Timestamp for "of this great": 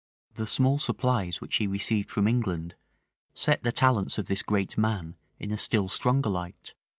4.17-4.75